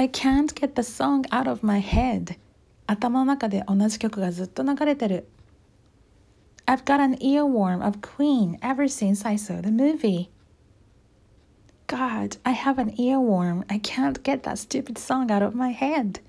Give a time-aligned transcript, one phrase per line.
[0.00, 2.36] I can't get the song out of my head.
[2.86, 5.26] 頭の中で同じ曲がずっと流れてる。
[6.66, 10.28] I've got an earworm of Queen ever since I saw the movie.
[11.88, 13.64] God, I have an earworm.
[13.68, 16.20] I can't get that stupid song out of my head.